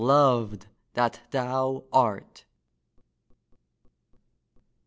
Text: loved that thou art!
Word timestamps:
loved 0.03 0.65
that 0.95 1.19
thou 1.29 1.83
art! 1.93 2.43